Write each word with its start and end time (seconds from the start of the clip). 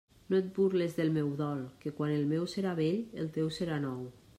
No 0.33 0.37
et 0.43 0.47
burles 0.57 0.95
del 1.01 1.11
meu 1.19 1.29
dol, 1.43 1.61
que 1.85 1.95
quan 2.01 2.17
el 2.17 2.27
meu 2.35 2.51
serà 2.57 2.77
vell, 2.83 3.01
el 3.25 3.35
teu 3.39 3.57
serà 3.61 3.83
nou. 3.91 4.07